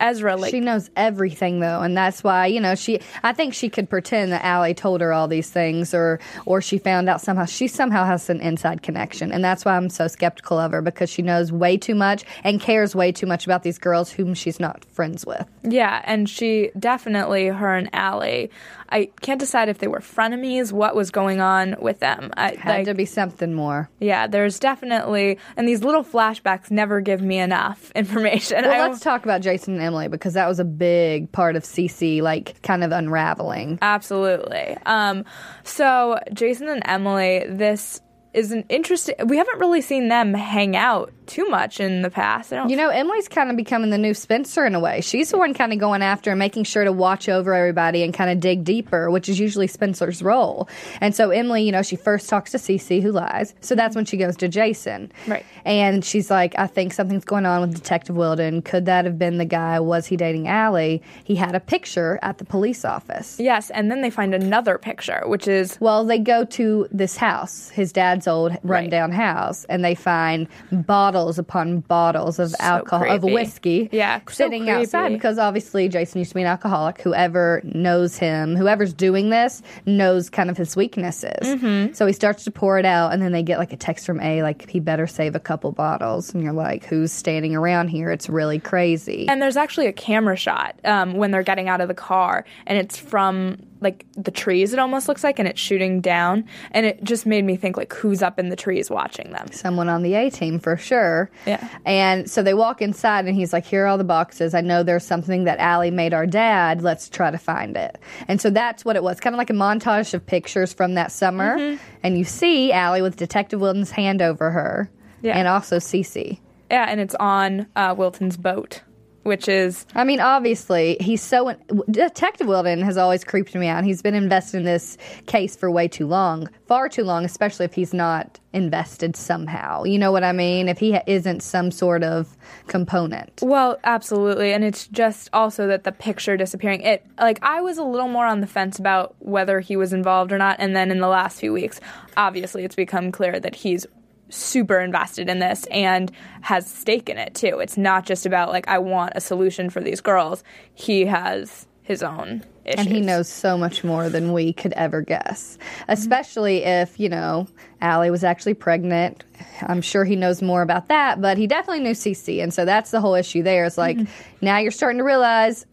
[0.00, 3.00] Ezra, like she knows everything though, and that's why you know she.
[3.22, 6.78] I think she could pretend that Ali told her all these things, or or she
[6.78, 7.44] found out somehow.
[7.44, 11.10] She somehow has an inside connection, and that's why I'm so skeptical of her because
[11.10, 14.60] she knows way too much and cares way too much about these girls whom she's
[14.60, 15.46] not friends with.
[15.62, 18.50] Yeah, and she definitely her and Ali.
[18.88, 22.30] I can't decide if they were frenemies, what was going on with them.
[22.36, 23.90] I, Had like, to be something more.
[23.98, 28.64] yeah, there's definitely, and these little flashbacks never give me enough information.
[28.64, 31.62] I Well, let's talk about Jason and Emily because that was a big part of
[31.62, 33.78] Cece, like kind of unraveling.
[33.80, 34.76] Absolutely.
[34.84, 35.24] Um,
[35.64, 38.00] so Jason and Emily, this
[38.34, 39.14] is an interesting.
[39.26, 42.52] We haven't really seen them hang out too much in the past.
[42.52, 42.70] I don't.
[42.70, 45.00] You know, Emily's kind of becoming the new Spencer in a way.
[45.00, 48.12] She's the one kind of going after and making sure to watch over everybody and
[48.14, 50.68] kind of dig deeper, which is usually Spencer's role.
[51.00, 53.54] And so Emily, you know, she first talks to Cece, who lies.
[53.60, 55.12] So that's when she goes to Jason.
[55.26, 55.44] Right.
[55.64, 58.62] And she's like, I think something's going on with Detective Wilden.
[58.62, 59.80] Could that have been the guy?
[59.80, 61.02] Was he dating Ali?
[61.24, 63.38] He had a picture at the police office.
[63.40, 67.70] yes, and then they find another picture, which is Well, they go to this house,
[67.70, 73.88] his dad's old rundown house, and they find bottles upon bottles of alcohol, of whiskey,
[73.92, 77.00] Yeah, so sitting outside because obviously Jason used to be an alcoholic.
[77.00, 81.40] Whoever knows him, whoever's doing this, knows kind of his weaknesses.
[81.42, 81.94] Mm-hmm.
[81.94, 84.20] So he starts to pour it out, and then they get like a text from
[84.20, 88.10] A, like he better save a couple bottles, and you're like, who's standing around here?
[88.10, 89.28] It's really crazy.
[89.28, 92.78] And there's actually a camera shot um, when they're getting out of the car, and
[92.78, 94.72] it's from like the trees.
[94.72, 97.92] It almost looks like, and it's shooting down, and it just made me think like,
[97.92, 99.48] who's up in the trees watching them?
[99.52, 101.30] someone on the A team for sure.
[101.44, 101.68] Yeah.
[101.84, 104.54] And so they walk inside and he's like, Here are all the boxes.
[104.54, 106.82] I know there's something that Ali made our dad.
[106.82, 107.98] Let's try to find it.
[108.28, 109.18] And so that's what it was.
[109.20, 111.58] Kind of like a montage of pictures from that summer.
[111.58, 111.82] Mm-hmm.
[112.02, 114.90] And you see Ali with Detective Wilden's hand over her.
[115.22, 115.36] Yeah.
[115.36, 116.38] And also Cece.
[116.70, 118.82] Yeah, and it's on uh, Wilden's boat,
[119.26, 121.54] which is I mean, obviously, he's so.
[121.90, 123.84] Detective Wilden has always creeped me out.
[123.84, 127.74] He's been invested in this case for way too long, far too long, especially if
[127.74, 129.84] he's not invested somehow.
[129.84, 130.68] You know what I mean?
[130.68, 132.36] If he ha- isn't some sort of
[132.68, 133.40] component.
[133.42, 136.80] well, absolutely, and it's just also that the picture disappearing.
[136.82, 140.32] It like I was a little more on the fence about whether he was involved
[140.32, 141.80] or not, and then in the last few weeks,
[142.16, 143.86] obviously, it's become clear that he's
[144.28, 146.10] super invested in this and
[146.42, 147.58] has stake in it too.
[147.60, 150.42] It's not just about like I want a solution for these girls.
[150.74, 152.86] He has his own issues.
[152.86, 155.56] And he knows so much more than we could ever guess.
[155.86, 157.46] Especially if, you know,
[157.80, 159.24] Ali was actually pregnant.
[159.62, 162.42] I'm sure he knows more about that, but he definitely knew Cece.
[162.42, 163.64] And so that's the whole issue there.
[163.64, 164.44] It's like mm-hmm.
[164.44, 165.64] now you're starting to realize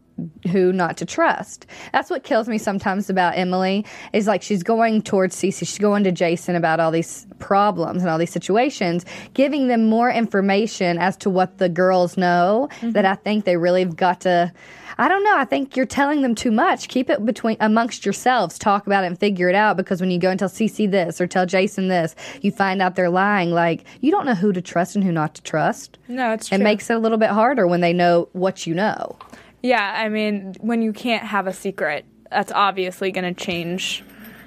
[0.51, 1.65] who not to trust.
[1.91, 6.03] That's what kills me sometimes about Emily is like she's going towards Cece, she's going
[6.03, 11.17] to Jason about all these problems and all these situations, giving them more information as
[11.17, 12.91] to what the girls know mm-hmm.
[12.91, 14.53] that I think they really have got to
[14.97, 15.35] I don't know.
[15.35, 16.87] I think you're telling them too much.
[16.87, 18.57] Keep it between amongst yourselves.
[18.57, 19.77] Talk about it and figure it out.
[19.77, 22.95] Because when you go and tell Cece this or tell Jason this, you find out
[22.95, 23.51] they're lying.
[23.51, 25.97] Like you don't know who to trust and who not to trust.
[26.07, 26.63] No, it's It true.
[26.63, 29.17] makes it a little bit harder when they know what you know.
[29.63, 34.03] Yeah, I mean, when you can't have a secret, that's obviously going to change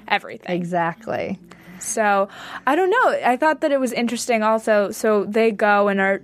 [0.07, 0.55] everything.
[0.55, 1.39] Exactly.
[1.79, 2.29] So
[2.65, 3.19] I don't know.
[3.25, 4.43] I thought that it was interesting.
[4.43, 6.21] Also, so they go and are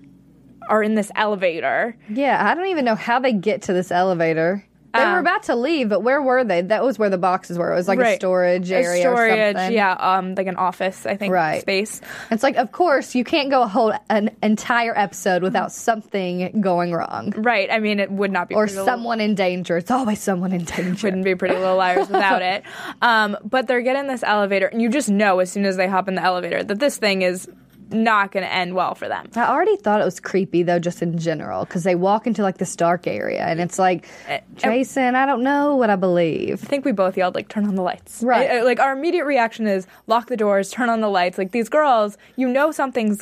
[0.69, 1.97] are in this elevator.
[2.09, 4.65] Yeah, I don't even know how they get to this elevator.
[4.93, 6.61] They were Um, about to leave, but where were they?
[6.61, 7.71] That was where the boxes were.
[7.71, 9.73] It was like a storage area or storage, something.
[9.73, 11.61] yeah, um, like an office, I think, Right.
[11.61, 11.99] space.
[12.29, 16.91] It's like, of course, you can't go a whole an entire episode without something going
[16.93, 17.69] wrong Right.
[17.71, 19.77] I mean, it would not be or Pretty Little- someone in danger.
[19.77, 21.07] It's always someone in danger.
[21.07, 22.63] wouldn't be Pretty Little Liars without it.
[23.01, 26.07] Um, but they're getting this elevator, and you just know as soon as they hop
[26.07, 27.49] in the elevator that this thing is
[27.91, 29.29] not going to end well for them.
[29.35, 32.57] I already thought it was creepy though, just in general, because they walk into like
[32.57, 36.63] this dark area, and it's like, Eh, Jason, I don't know what I believe.
[36.63, 38.21] I think we both yelled like turn on the lights.
[38.23, 38.49] Right.
[38.61, 41.37] Uh, Like our immediate reaction is lock the doors, turn on the lights.
[41.37, 43.21] Like these girls, you know something's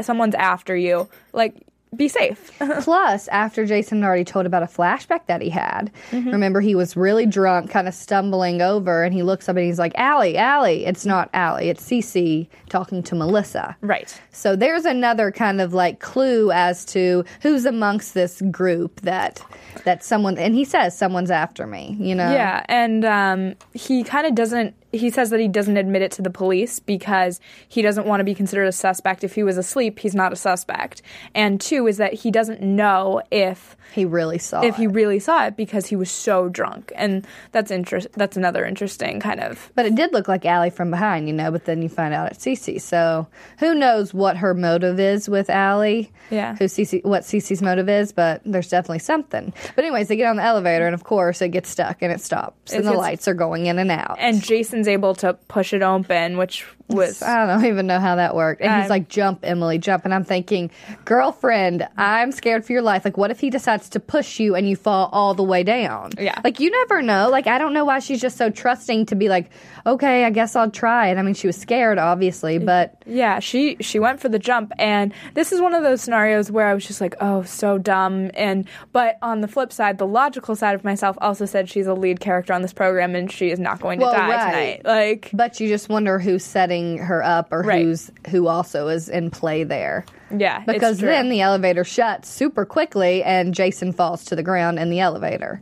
[0.00, 1.08] someone's after you.
[1.32, 1.54] Like
[1.94, 2.50] be safe.
[2.80, 6.30] Plus, after Jason had already told about a flashback that he had, Mm-hmm.
[6.30, 9.78] remember he was really drunk, kind of stumbling over, and he looks up and he's
[9.78, 10.84] like, Ali, Ali.
[10.86, 13.76] It's not Ali, it's Cece talking to Melissa.
[13.80, 14.18] right.
[14.30, 19.42] So there's another kind of like clue as to who's amongst this group that
[19.84, 22.32] that someone and he says someone's after me, you know.
[22.32, 24.74] Yeah, and um, he kind of doesn't.
[24.92, 28.24] He says that he doesn't admit it to the police because he doesn't want to
[28.24, 29.24] be considered a suspect.
[29.24, 31.02] If he was asleep, he's not a suspect.
[31.34, 34.88] And two is that he doesn't know if He really saw if he it.
[34.88, 36.92] really saw it because he was so drunk.
[36.94, 38.08] And that's interest.
[38.12, 39.70] That's another interesting kind of.
[39.74, 42.30] But it did look like Ali from behind, you know, but then you find out
[42.32, 42.80] it's Cece.
[42.80, 43.26] So
[43.58, 46.12] who knows what her motive is with Ali?
[46.30, 46.54] Yeah.
[46.56, 49.52] Who Cece what Cece's motive is, but there's definitely something.
[49.74, 52.20] But anyways, they get on the elevator and of course it gets stuck and it
[52.20, 52.72] stops.
[52.72, 54.16] It and the lights are going in and out.
[54.18, 54.42] And
[54.88, 58.60] Able to push it open, which was I don't even know how that worked.
[58.62, 60.04] And he's Um, like, jump, Emily, jump.
[60.04, 60.70] And I'm thinking,
[61.04, 63.04] girlfriend, I'm scared for your life.
[63.04, 66.10] Like, what if he decides to push you and you fall all the way down?
[66.18, 66.40] Yeah.
[66.42, 67.28] Like, you never know.
[67.28, 69.50] Like, I don't know why she's just so trusting to be like,
[69.86, 71.18] okay, I guess I'll try it.
[71.18, 75.12] I mean, she was scared, obviously, but Yeah, she she went for the jump, and
[75.34, 78.30] this is one of those scenarios where I was just like, oh, so dumb.
[78.34, 81.94] And but on the flip side, the logical side of myself also said she's a
[81.94, 84.50] lead character on this program, and she is not going to Well, die right.
[84.52, 84.82] tonight.
[84.84, 87.84] Like, but you just wonder who's setting her up or Right.
[87.84, 90.04] who's who also is in play there.
[90.36, 94.90] yeah, Because then the elevator shuts super quickly and Jason falls to the ground in
[94.90, 95.60] the elevator.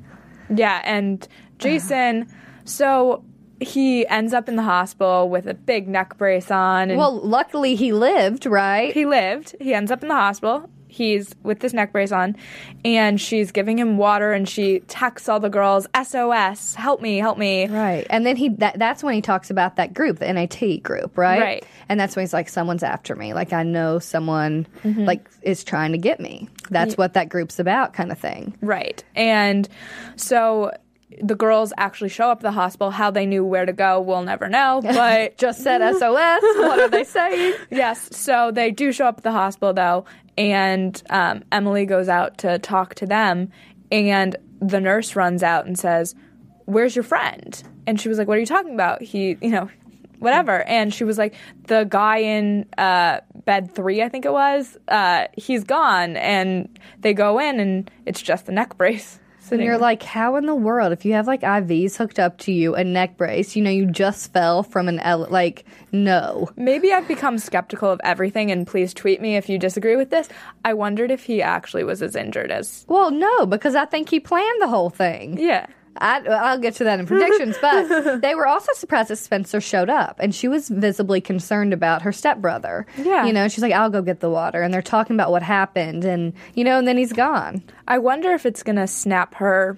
[0.54, 1.26] yeah, and
[1.58, 2.26] Jason,
[2.64, 3.22] so
[3.60, 7.74] he ends up in the hospital with a big neck brace on, and Well, luckily
[7.74, 8.92] he lived, right?
[8.94, 9.54] he lived.
[9.60, 10.68] He ends up in the hospital.
[10.90, 12.37] He's with this neck brace on,
[12.85, 17.38] and she's giving him water, and she texts all the girls, "SOS, help me, help
[17.38, 18.07] me." Right.
[18.11, 21.40] And then he that, that's when he talks about that group, the NAT group, right?
[21.40, 21.66] Right.
[21.88, 23.33] And that's when he's like someone's after me.
[23.35, 25.05] Like I know someone Mm-hmm.
[25.05, 26.48] like is trying to get me.
[26.70, 28.57] That's what that group's about kind of thing.
[28.61, 29.03] Right.
[29.14, 29.68] And
[30.16, 30.72] so
[31.20, 32.90] the girls actually show up at the hospital.
[32.90, 34.81] How they knew where to go, we'll never know.
[34.85, 36.00] But Just said SOS.
[36.03, 37.55] what are they saying?
[37.70, 40.05] yes, so they do show up at the hospital though,
[40.36, 43.50] and um, Emily goes out to talk to them,
[43.90, 46.14] and the nurse runs out and says,
[46.66, 49.68] "Where's your friend?" And she was like, "What are you talking about?" He, you know.
[50.18, 51.34] Whatever, and she was like,
[51.68, 57.14] "The guy in uh, bed three, I think it was, uh, he's gone." And they
[57.14, 59.18] go in, and it's just the neck brace.
[59.52, 62.52] And you're like, how in the world, if you have like IVs hooked up to
[62.52, 65.26] you, a neck brace, you know, you just fell from an L.
[65.30, 66.48] like, no.
[66.56, 70.28] Maybe I've become skeptical of everything, and please tweet me if you disagree with this.
[70.64, 72.84] I wondered if he actually was as injured as.
[72.88, 75.38] Well, no, because I think he planned the whole thing.
[75.38, 75.66] Yeah.
[75.96, 79.90] I, I'll get to that in predictions, but they were also surprised that Spencer showed
[79.90, 82.87] up, and she was visibly concerned about her stepbrother.
[82.96, 83.26] Yeah.
[83.26, 86.05] you know, she's like, "I'll go get the water," and they're talking about what happened,
[86.05, 87.62] and you know, and then he's gone.
[87.88, 89.76] I wonder if it's going to snap her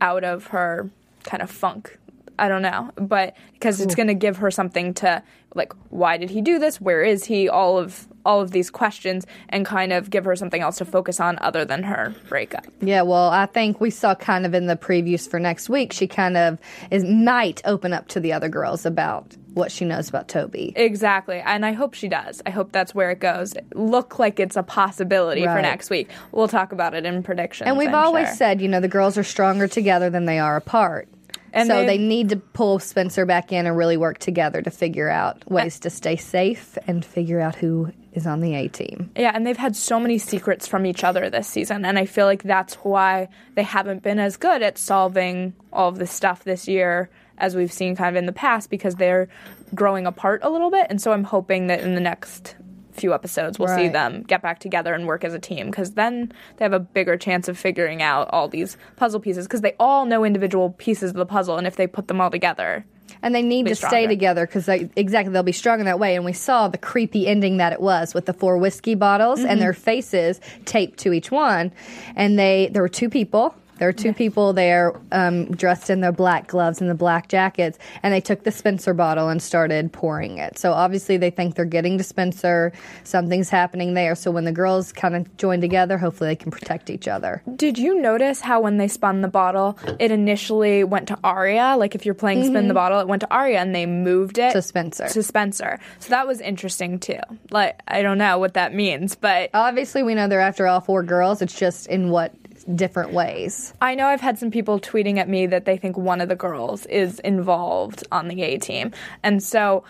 [0.00, 0.90] out of her
[1.22, 1.98] kind of funk
[2.38, 5.22] I don't know, but because it's going to give her something to
[5.54, 6.80] like, why did he do this?
[6.80, 7.48] Where is he?
[7.48, 11.20] All of all of these questions, and kind of give her something else to focus
[11.20, 12.64] on other than her breakup.
[12.80, 16.06] Yeah, well, I think we saw kind of in the previews for next week, she
[16.06, 16.58] kind of
[16.90, 20.72] is might open up to the other girls about what she knows about Toby.
[20.74, 22.40] Exactly, and I hope she does.
[22.46, 23.54] I hope that's where it goes.
[23.74, 26.08] Look like it's a possibility for next week.
[26.32, 27.68] We'll talk about it in predictions.
[27.68, 28.36] And we've I'm always sure.
[28.36, 31.08] said, you know, the girls are stronger together than they are apart.
[31.54, 34.70] And so they- they need to pull Spencer back in and really work together to
[34.70, 39.10] figure out ways to stay safe and figure out who is on the A team.
[39.16, 42.26] Yeah, and they've had so many secrets from each other this season, and I feel
[42.26, 46.68] like that's why they haven't been as good at solving all of this stuff this
[46.68, 49.28] year as we've seen kind of in the past because they're
[49.74, 50.86] growing apart a little bit.
[50.90, 52.54] And so I'm hoping that in the next
[52.94, 56.32] few episodes we'll see them get back together and work as a team because then
[56.56, 60.06] they have a bigger chance of figuring out all these puzzle pieces because they all
[60.06, 62.84] know individual pieces of the puzzle, and if they put them all together,
[63.22, 66.14] And they need to stay together because they exactly they'll be strong in that way.
[66.16, 69.48] And we saw the creepy ending that it was with the four whiskey bottles Mm-hmm.
[69.50, 71.72] and their faces taped to each one.
[72.16, 73.54] And they there were two people.
[73.78, 77.78] There were two people there um, dressed in their black gloves and the black jackets,
[78.02, 80.58] and they took the Spencer bottle and started pouring it.
[80.58, 82.72] So obviously they think they're getting to Spencer.
[83.02, 84.14] Something's happening there.
[84.14, 87.42] So when the girls kind of join together, hopefully they can protect each other.
[87.56, 91.76] Did you notice how when they spun the bottle, it initially went to Aria?
[91.76, 94.52] Like if you're playing spin the bottle, it went to Aria, and they moved it
[94.52, 95.08] To Spencer.
[95.08, 95.80] To Spencer.
[95.98, 97.18] So that was interesting too.
[97.50, 101.02] Like I don't know what that means, but Obviously, we know they're after all four
[101.02, 101.40] girls.
[101.40, 102.34] It's just in what
[102.74, 103.74] different ways.
[103.80, 106.36] I know I've had some people tweeting at me that they think one of the
[106.36, 109.84] girls is involved on the A team, and so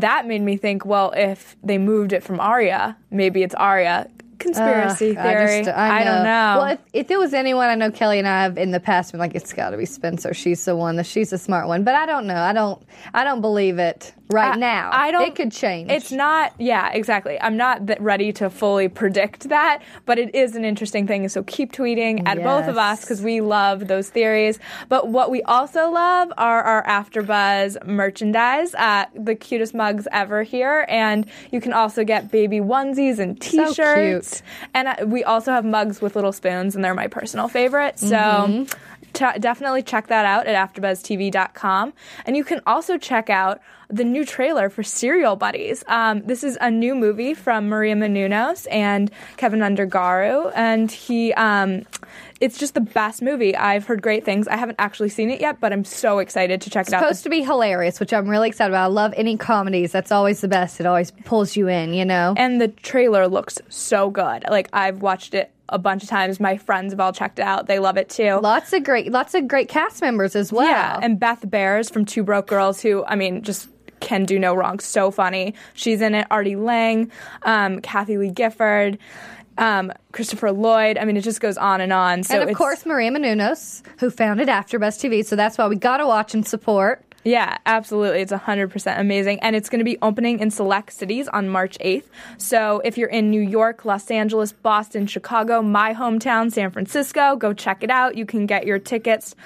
[0.00, 4.08] that made me think, well, if they moved it from Aria, maybe it's Aria.
[4.38, 5.58] Conspiracy Ugh, theory.
[5.58, 6.56] I, just, I, don't know.
[6.58, 9.12] Well, if, if it was anyone, I know Kelly and I have in the past
[9.12, 10.34] been like, it's got to be Spencer.
[10.34, 10.96] She's the one.
[10.96, 11.84] That she's the smart one.
[11.84, 12.40] But I don't know.
[12.40, 12.82] I don't.
[13.14, 14.90] I don't believe it right I- now.
[14.92, 15.26] I don't.
[15.26, 15.90] It could change.
[15.90, 16.52] It's not.
[16.58, 17.40] Yeah, exactly.
[17.40, 21.28] I'm not ready to fully predict that, but it is an interesting thing.
[21.28, 24.58] So keep tweeting at both of us because we love those theories.
[24.88, 28.74] But what we also love are our AfterBuzz merchandise.
[28.74, 34.40] Uh, the cutest mugs ever here, and you can also get baby onesies and T-shirts.
[34.40, 34.42] cute.
[34.74, 37.98] And uh, we also have mugs with little spoons, and they're my personal favorite.
[37.98, 38.16] So.
[38.16, 38.78] Mm-hmm.
[39.12, 41.92] T- definitely check that out at AfterBuzzTV.com,
[42.26, 45.84] and you can also check out the new trailer for Serial Buddies.
[45.86, 51.32] Um, this is a new movie from Maria Menounos and Kevin Undergaro, and he.
[51.34, 51.82] Um,
[52.40, 53.54] it's just the best movie.
[53.54, 54.48] I've heard great things.
[54.48, 56.98] I haven't actually seen it yet, but I'm so excited to check it out.
[56.98, 58.84] It's supposed to be hilarious, which I'm really excited about.
[58.84, 59.92] I love any comedies.
[59.92, 60.80] That's always the best.
[60.80, 61.94] It always pulls you in.
[61.94, 62.34] You know.
[62.36, 64.44] and the trailer looks so good.
[64.50, 66.38] Like I've watched it a bunch of times.
[66.38, 67.66] My friends have all checked it out.
[67.66, 68.38] They love it too.
[68.40, 70.68] Lots of great, lots of great cast members as well.
[70.68, 73.68] Yeah, and Beth Behrs from Two Broke Girls, who I mean, just
[74.00, 74.78] can do no wrong.
[74.80, 75.54] So funny.
[75.74, 76.26] She's in it.
[76.30, 77.10] Artie Lange,
[77.42, 78.98] um, Kathie Lee Gifford,
[79.58, 80.98] um, Christopher Lloyd.
[80.98, 82.22] I mean, it just goes on and on.
[82.22, 85.24] So and of course, Maria Menounos, who founded AfterBuzz TV.
[85.24, 87.04] So that's why we got to watch and support.
[87.24, 88.20] Yeah, absolutely.
[88.20, 89.38] It's 100% amazing.
[89.40, 92.04] And it's going to be opening in select cities on March 8th.
[92.36, 97.52] So if you're in New York, Los Angeles, Boston, Chicago, my hometown, San Francisco, go
[97.52, 98.16] check it out.
[98.16, 99.36] You can get your tickets.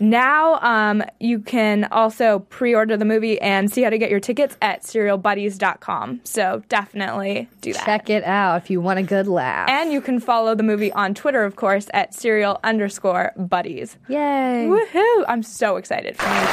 [0.00, 4.20] Now, um, you can also pre order the movie and see how to get your
[4.20, 6.20] tickets at serialbuddies.com.
[6.24, 7.84] So definitely do that.
[7.84, 9.68] Check it out if you want a good laugh.
[9.70, 13.96] And you can follow the movie on Twitter, of course, at serial underscore buddies.
[14.08, 14.66] Yay!
[14.68, 15.24] Woohoo!
[15.28, 16.46] I'm so excited for you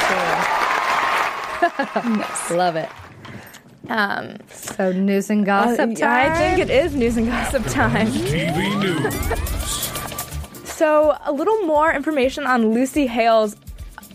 [2.50, 2.54] too.
[2.56, 2.88] Love it.
[3.88, 6.32] Um, So news and gossip Uh, time.
[6.32, 8.06] I think it is news and gossip time.
[8.08, 9.93] TV news.
[10.84, 13.56] So, a little more information on Lucy Hale's.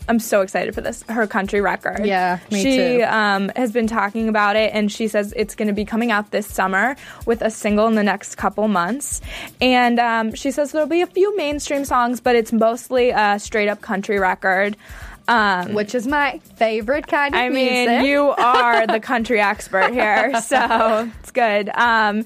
[0.08, 1.02] I'm so excited for this.
[1.08, 2.06] Her country record.
[2.06, 3.02] Yeah, me she, too.
[3.08, 6.30] um, has been talking about it, and she says it's going to be coming out
[6.30, 6.94] this summer
[7.26, 9.20] with a single in the next couple months.
[9.60, 13.68] And um, she says there'll be a few mainstream songs, but it's mostly a straight
[13.68, 14.76] up country record.
[15.30, 17.72] Um, which is my favorite kind of music.
[17.72, 17.98] I music.
[18.02, 21.68] mean, you are the country expert here, so it's good.
[21.70, 22.24] Um,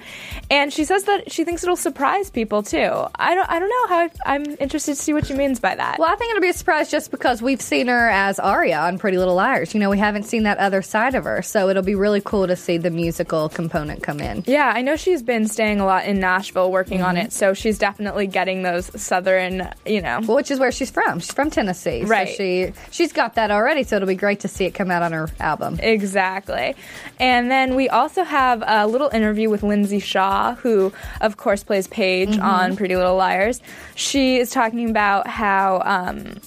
[0.51, 2.79] and she says that she thinks it'll surprise people too.
[3.15, 3.99] I don't, I don't know how.
[4.05, 5.99] I, I'm interested to see what she means by that.
[5.99, 8.99] Well, I think it'll be a surprise just because we've seen her as Aria on
[8.99, 9.75] Pretty Little Liars.
[9.75, 12.47] You know, we haven't seen that other side of her, so it'll be really cool
[12.47, 14.45] to see the musical component come in.
[14.47, 17.27] yeah, I know she's been staying a lot in Nashville working on Mm-hmm.
[17.27, 20.21] it, so she's definitely getting those southern, you know.
[20.27, 21.21] Well, which is where she's from.
[21.21, 22.29] She's from Tennessee, Right.
[22.29, 23.83] So she she's got that already.
[23.83, 25.79] So it'll be great to see it come out on her album.
[25.83, 26.77] Exactly.
[27.19, 31.89] And then we also have a little interview with Lindsey Shaw, who, of course, plays
[31.89, 32.43] Paige Mm-hmm.
[32.43, 33.61] on Pretty Little Liars.
[33.97, 35.83] She is talking about how.
[35.85, 36.41] Um,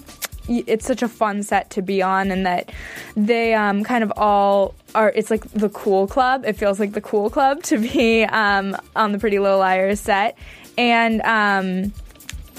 [0.49, 2.71] it's such a fun set to be on, and that
[3.17, 5.11] they um, kind of all are.
[5.13, 6.45] It's like the cool club.
[6.45, 10.37] It feels like the cool club to be um, on the Pretty Little Liars set,
[10.77, 11.91] and.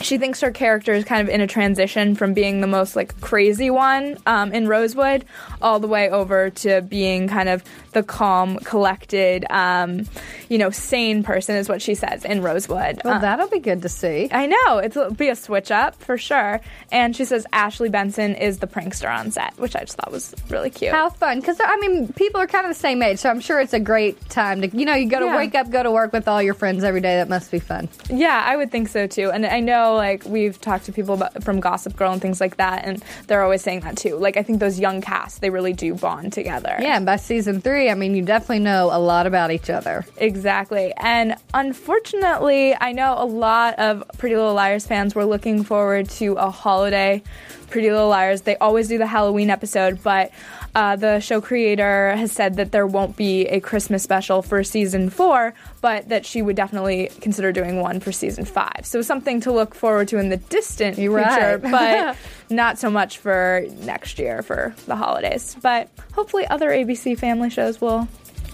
[0.01, 3.21] She thinks her character is kind of in a transition from being the most like
[3.21, 5.25] crazy one um, in Rosewood
[5.61, 10.07] all the way over to being kind of the calm, collected, um,
[10.49, 13.01] you know, sane person is what she says in Rosewood.
[13.05, 14.29] Well, Uh, that'll be good to see.
[14.31, 16.61] I know it'll be a switch up for sure.
[16.93, 20.35] And she says Ashley Benson is the prankster on set, which I just thought was
[20.49, 20.93] really cute.
[20.93, 21.41] How fun!
[21.41, 23.81] Because I mean, people are kind of the same age, so I'm sure it's a
[23.81, 25.37] great time to, you know, you go to Yeah.
[25.37, 27.17] wake up, go to work with all your friends every day.
[27.17, 27.89] That must be fun.
[28.11, 29.31] Yeah, I would think so too.
[29.31, 32.57] And I know like we've talked to people about, from Gossip Girl and things like
[32.59, 34.17] that, and they're always saying that too.
[34.17, 36.77] Like I think those young casts, they really do bond together.
[36.81, 40.05] Yeah, and by season three, I mean, you definitely know a lot about each other.
[40.17, 40.93] Exactly.
[40.97, 46.33] And unfortunately, I know a lot of Pretty Little Liars fans were looking forward to
[46.35, 47.23] a holiday
[47.71, 48.43] Pretty Little Liars.
[48.43, 50.31] They always do the Halloween episode, but
[50.75, 55.11] uh, the show creator has said that there won't be a Christmas special for season
[55.11, 58.81] four, but that she would definitely consider doing one for season five.
[58.85, 61.63] So something to look forward to in the distant future, right.
[61.63, 62.17] but
[62.55, 65.57] not so much for next year for the holidays.
[65.63, 68.07] But hopefully, other ABC family shows will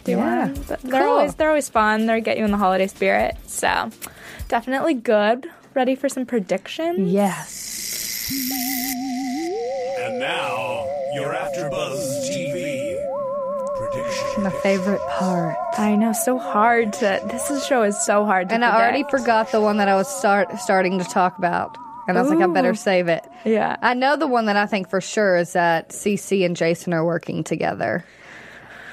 [0.05, 0.47] do Yeah.
[0.53, 0.65] one.
[0.69, 1.11] But They're Cool.
[1.11, 2.07] always they're always fun.
[2.07, 3.37] They get you in the holiday spirit.
[3.47, 3.91] So
[4.49, 5.51] definitely good.
[5.75, 7.11] Ready for some predictions?
[7.11, 7.84] Yes.
[8.31, 12.97] And now, your AfterBuzz TV
[13.77, 14.43] prediction.
[14.43, 15.57] My favorite part.
[15.75, 17.20] I know, so hard to.
[17.27, 18.55] This show is so hard to.
[18.55, 21.77] And I already forgot the one that I was start starting to talk about.
[22.09, 23.27] And I was like, I better save it.
[23.45, 23.77] Yeah.
[23.83, 27.05] I know the one that I think for sure is that Cece and Jason are
[27.05, 28.05] working together.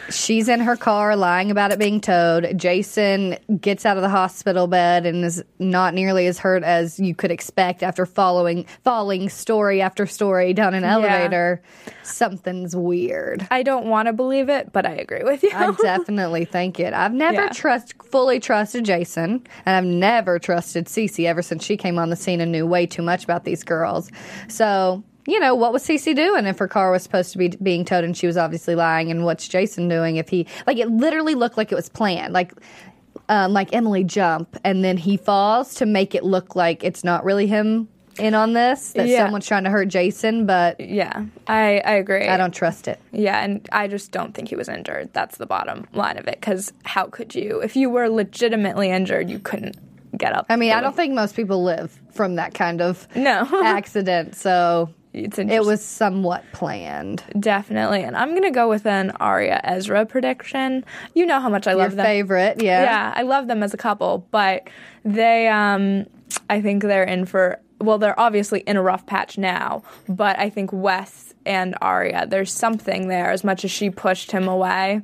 [0.10, 2.58] She's in her car lying about it being towed.
[2.58, 7.16] Jason gets out of the hospital bed and is not nearly as hurt as you
[7.16, 11.62] could expect after following falling story after story down an elevator.
[12.04, 13.48] Something's weird.
[13.52, 15.52] I don't want to believe it, but I agree with you.
[15.54, 16.94] I definitely think it.
[16.94, 17.50] I've never Yeah.
[17.50, 22.16] trust fully trusted Jason, and I've never trusted Cece ever since she came on the
[22.16, 24.12] scene and knew way too much about these girls.
[24.48, 27.86] So, you know, what was Cece doing if her car was supposed to be being
[27.86, 29.12] towed and she was obviously lying?
[29.12, 32.54] And what's Jason doing if he like it literally looked like it was planned, like.
[33.30, 37.24] Um, like Emily jump and then he falls to make it look like it's not
[37.24, 37.88] really him
[38.20, 39.24] in on this that Yeah.
[39.24, 42.28] someone's trying to hurt Jason, but yeah, I I agree.
[42.28, 43.00] I don't trust it.
[43.14, 45.12] Yeah, and I just don't think he was injured.
[45.14, 46.42] That's the bottom line of it.
[46.42, 49.78] Because how could you, if you were legitimately injured, you couldn't
[50.18, 50.48] get up.
[50.50, 53.48] I mean, I don't think most people live from that kind of No.
[53.64, 57.24] accident, so It's it was somewhat planned.
[57.38, 58.04] Definitely.
[58.04, 60.86] And I'm going to go with an Aria Ezra prediction.
[61.14, 62.06] You know how much I Your love them.
[62.06, 62.84] favorite, yeah.
[62.84, 64.70] Yeah, I love them as a couple, but
[65.04, 66.06] they, um,
[66.50, 70.50] I think they're in for, well, they're obviously in a rough patch now, but I
[70.50, 73.32] think Wes and Aria, there's something there.
[73.32, 75.02] As much as she pushed him away,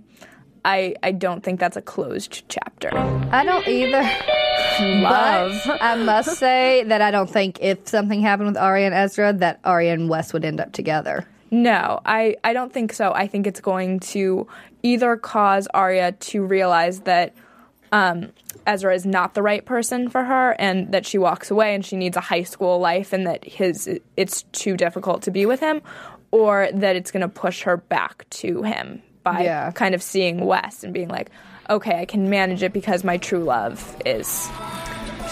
[0.67, 2.89] I, I don't think that's a closed chapter.
[3.31, 4.01] I don't either.
[5.01, 5.61] Love.
[5.65, 9.31] But I must say that I don't think if something happened with Aria and Ezra,
[9.31, 11.25] that Aria and Wes would end up together.
[11.51, 13.13] No, I, I don't think so.
[13.13, 14.45] I think it's going to
[14.83, 17.33] either cause Aria to realize that
[17.93, 18.33] um,
[18.65, 21.95] Ezra is not the right person for her and that she walks away and she
[21.95, 25.81] needs a high school life and that his it's too difficult to be with him,
[26.31, 29.01] or that it's going to push her back to him
[29.31, 29.71] by Yeah.
[29.71, 31.29] kind of seeing Wes and being like,
[31.69, 34.47] okay, I can manage it because my true love is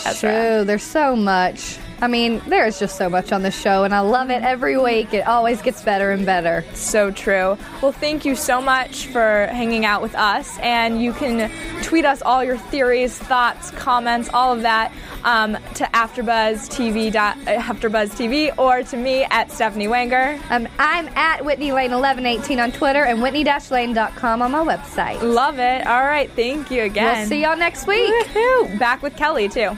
[0.06, 0.14] Ezra.
[0.32, 1.78] True, there's so much.
[2.02, 5.14] I mean, there's just so much on this show, and I love it every week.
[5.14, 6.64] It always gets better and better.
[6.74, 7.58] So true.
[7.82, 10.58] Well, thank you so much for hanging out with us.
[10.60, 11.50] And you can
[11.84, 14.92] tweet us all your theories, thoughts, comments, all of that
[15.24, 20.40] um, to AfterBuzzTV, dot- uh, AfterBuzzTV or to me at Stephanie Wanger.
[20.52, 25.22] Um, I'm at Whitney Lane 1118 on Twitter and whitney-lane.com on my website.
[25.22, 25.88] Love it.
[25.88, 26.30] All right.
[26.32, 27.20] Thank you again.
[27.20, 28.14] We'll see y'all next week.
[28.28, 28.78] Woohoo.
[28.78, 29.78] Back with Kelly, too.